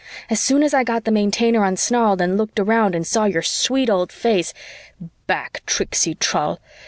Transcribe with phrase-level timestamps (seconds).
[0.31, 3.87] "As soon as I got the Maintainer unsnarled and looked around and saw your sweet
[3.87, 4.51] old face"
[5.27, 6.57] "Back, tricksy trull!